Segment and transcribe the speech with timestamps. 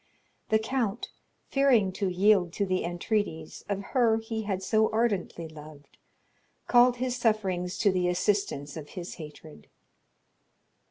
[0.49, 1.09] The count,
[1.45, 5.99] fearing to yield to the entreaties of her he had so ardently loved,
[6.65, 9.67] called his sufferings to the assistance of his hatred.